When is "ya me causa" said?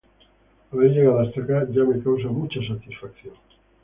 1.69-2.27